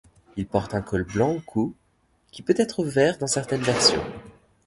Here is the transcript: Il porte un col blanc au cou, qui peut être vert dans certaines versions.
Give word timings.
Il 0.35 0.47
porte 0.47 0.73
un 0.73 0.81
col 0.81 1.03
blanc 1.03 1.35
au 1.35 1.41
cou, 1.41 1.75
qui 2.31 2.41
peut 2.41 2.55
être 2.57 2.83
vert 2.83 3.19
dans 3.19 3.27
certaines 3.27 3.61
versions. 3.61 4.03